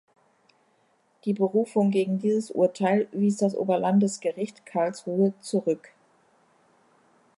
Die 1.25 1.33
Berufung 1.33 1.91
gegen 1.91 2.17
dieses 2.17 2.49
Urteil 2.49 3.07
wies 3.11 3.37
das 3.37 3.53
Oberlandesgericht 3.55 4.65
Karlsruhe 4.65 5.33
zurück. 5.41 5.91